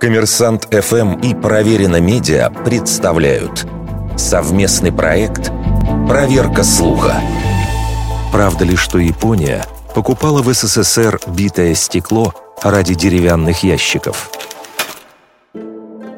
Коммерсант 0.00 0.68
ФМ 0.72 1.20
и 1.20 1.34
Проверено 1.34 2.00
Медиа 2.00 2.50
представляют 2.50 3.66
совместный 4.16 4.92
проект 4.92 5.50
«Проверка 6.08 6.62
слуха». 6.62 7.20
Правда 8.32 8.64
ли, 8.64 8.76
что 8.76 8.98
Япония 8.98 9.64
покупала 9.94 10.42
в 10.42 10.52
СССР 10.52 11.20
битое 11.26 11.74
стекло 11.74 12.34
ради 12.62 12.94
деревянных 12.94 13.62
ящиков? 13.62 14.30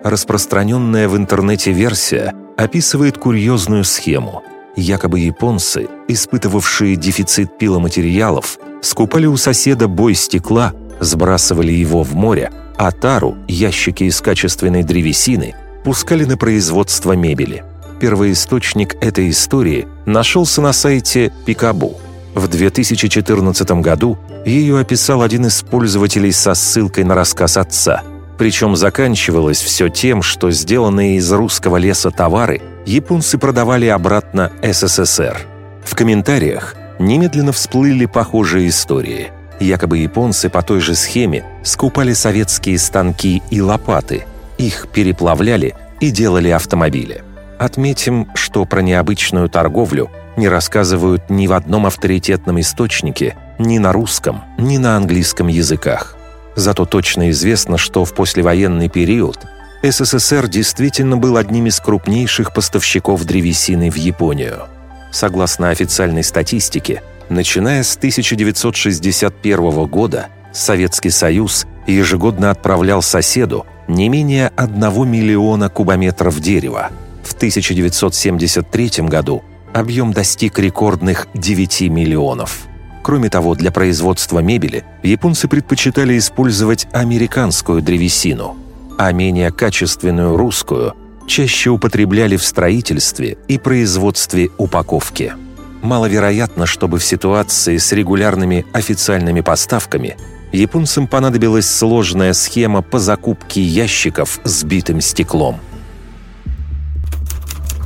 Распространенная 0.03 1.09
в 1.09 1.17
интернете 1.17 1.73
версия 1.73 2.35
описывает 2.57 3.19
курьезную 3.19 3.85
схему. 3.85 4.43
Якобы 4.77 5.21
японцы, 5.21 5.89
испытывавшие 6.09 6.97
дефицит 6.97 7.59
пиломатериалов, 7.59 8.59
скупали 8.81 9.27
у 9.27 9.37
соседа 9.37 9.89
бой 9.89 10.15
стекла, 10.15 10.73
сбрасывали 11.01 11.73
его 11.73 12.03
в 12.03 12.15
море, 12.15 12.51
а 12.77 12.93
тару, 12.93 13.37
ящики 13.49 14.05
из 14.05 14.21
качественной 14.21 14.83
древесины, 14.83 15.55
пускали 15.85 16.25
на 16.25 16.37
производство 16.37 17.13
мебели. 17.13 17.65
Первоисточник 18.01 18.97
этой 19.03 19.31
истории 19.31 19.89
нашелся 20.07 20.63
на 20.63 20.73
сайте 20.73 21.33
Пикабу. 21.45 21.99
В 22.35 22.47
2014 22.47 23.71
году 23.83 24.19
ее 24.47 24.79
описал 24.79 25.23
один 25.23 25.47
из 25.47 25.63
пользователей 25.63 26.31
со 26.31 26.55
ссылкой 26.55 27.05
на 27.05 27.15
рассказ 27.17 27.57
отца. 27.57 28.05
Причем 28.39 28.77
заканчивалось 28.77 29.61
все 29.61 29.89
тем, 29.89 30.23
что 30.23 30.53
сделанные 30.53 31.17
из 31.17 31.33
русского 31.33 31.77
леса 31.77 32.13
товары 32.13 32.63
японцы 32.87 33.37
продавали 33.37 33.87
обратно 33.87 34.53
СССР. 34.63 35.41
В 35.85 35.97
комментариях 35.97 36.77
немедленно 37.01 37.51
всплыли 37.51 38.07
похожие 38.07 38.69
истории– 38.69 39.33
Якобы 39.61 39.99
японцы 39.99 40.49
по 40.49 40.63
той 40.63 40.81
же 40.81 40.95
схеме 40.95 41.45
скупали 41.65 42.13
советские 42.13 42.79
станки 42.79 43.43
и 43.51 43.61
лопаты. 43.61 44.25
Их 44.57 44.89
переплавляли 44.93 45.75
и 46.01 46.11
делали 46.11 46.49
автомобили. 46.49 47.23
Отметим, 47.59 48.29
что 48.35 48.65
про 48.65 48.83
необычную 48.83 49.49
торговлю 49.49 50.11
не 50.37 50.49
рассказывают 50.49 51.29
ни 51.29 51.49
в 51.49 51.53
одном 51.53 51.87
авторитетном 51.87 52.61
источнике, 52.61 53.37
ни 53.59 53.79
на 53.79 53.93
русском, 53.93 54.43
ни 54.59 54.79
на 54.79 54.97
английском 54.97 55.49
языках. 55.49 56.17
Зато 56.55 56.85
точно 56.85 57.31
известно, 57.31 57.77
что 57.79 58.05
в 58.05 58.15
послевоенный 58.15 58.89
период 58.89 59.39
СССР 59.83 60.49
действительно 60.49 61.17
был 61.17 61.37
одним 61.37 61.67
из 61.67 61.79
крупнейших 61.81 62.53
поставщиков 62.53 63.25
древесины 63.25 63.91
в 63.91 63.97
Японию. 63.97 64.67
Согласно 65.11 65.71
официальной 65.71 66.25
статистике, 66.25 67.03
Начиная 67.29 67.83
с 67.83 67.97
1961 67.97 69.87
года 69.87 70.29
Советский 70.53 71.11
Союз 71.11 71.67
ежегодно 71.87 72.51
отправлял 72.51 73.03
соседу 73.03 73.67
не 73.87 74.09
менее 74.09 74.51
1 74.57 75.09
миллиона 75.09 75.69
кубометров 75.69 76.41
дерева. 76.41 76.91
В 77.23 77.35
1973 77.35 79.05
году 79.07 79.43
объем 79.75 80.13
достиг 80.13 80.59
рекордных 80.59 81.29
9 81.35 81.83
миллионов. 81.83 82.67
Кроме 83.03 83.29
того, 83.29 83.55
для 83.55 83.71
производства 83.71 84.39
мебели 84.41 84.85
японцы 85.03 85.49
предпочитали 85.49 86.19
использовать 86.19 86.89
американскую 86.93 87.83
древесину, 87.83 88.57
а 88.99 89.13
менее 89.13 89.51
качественную 89.51 90.37
русскую 90.37 90.95
чаще 91.27 91.71
употребляли 91.71 92.37
в 92.37 92.45
строительстве 92.45 93.37
и 93.49 93.59
производстве 93.59 94.49
упаковки 94.57 95.35
маловероятно, 95.83 96.67
чтобы 96.67 96.99
в 96.99 97.05
ситуации 97.05 97.77
с 97.77 97.93
регулярными 97.93 98.67
официальными 98.73 99.41
поставками 99.41 100.17
японцам 100.53 101.07
понадобилась 101.07 101.69
сложная 101.69 102.33
схема 102.33 102.83
по 102.83 102.99
закупке 102.99 103.63
ящиков 103.63 104.41
с 104.45 104.65
битым 104.65 105.01
стеклом. 105.01 105.61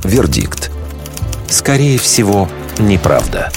Вердикт. 0.03 0.71
Скорее 1.49 1.97
всего, 1.97 2.49
неправда. 2.79 3.51